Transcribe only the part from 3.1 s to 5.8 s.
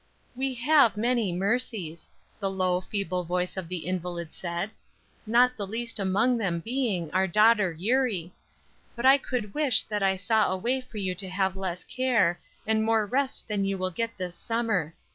voice of the invalid said; "not the